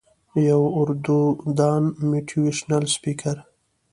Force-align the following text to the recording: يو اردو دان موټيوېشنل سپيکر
يو 0.47 0.61
اردو 0.79 1.19
دان 1.57 1.83
موټيوېشنل 2.09 2.83
سپيکر 2.95 3.37